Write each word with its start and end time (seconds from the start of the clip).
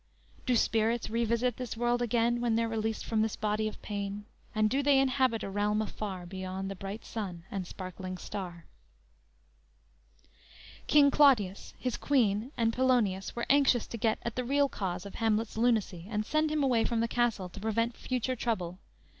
_Do 0.47 0.57
spirits 0.57 1.11
revisit 1.11 1.57
this 1.57 1.77
world 1.77 2.01
again 2.01 2.41
When 2.41 2.55
they're 2.55 2.67
released 2.67 3.05
from 3.05 3.21
this 3.21 3.35
body 3.35 3.67
of 3.67 3.79
pain, 3.83 4.25
And 4.55 4.67
do 4.67 4.81
they 4.81 4.97
inhabit 4.97 5.43
a 5.43 5.49
realm 5.51 5.79
afar 5.79 6.25
Beyond 6.25 6.71
the 6.71 6.75
bright 6.75 7.05
sun 7.05 7.43
and 7.51 7.67
sparkling 7.67 8.17
star?_ 8.17 8.63
King 10.87 11.11
Claudius, 11.11 11.75
his 11.77 11.97
queen 11.97 12.51
and 12.57 12.73
Polonius 12.73 13.35
were 13.35 13.45
anxious 13.47 13.85
to 13.85 13.97
get 13.97 14.17
at 14.23 14.35
the 14.35 14.43
real 14.43 14.67
cause 14.69 15.05
of 15.05 15.13
Hamlet's 15.13 15.55
lunacy, 15.55 16.07
and 16.09 16.25
send 16.25 16.49
him 16.49 16.63
away 16.63 16.83
from 16.83 17.01
the 17.01 17.07
castle 17.07 17.47
to 17.49 17.59
prevent 17.59 17.95
future 17.95 18.35
trouble. 18.35 18.79